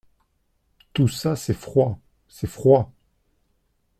Tout 0.93 1.07
ça, 1.09 1.35
c’est 1.35 1.53
froid! 1.53 1.99
c’est 2.27 2.47
froid! 2.47 2.91